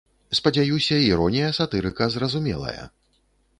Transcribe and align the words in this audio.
Спадзяюся, 0.37 0.97
іронія 1.11 1.51
сатырыка 1.59 2.03
зразумелая. 2.17 2.83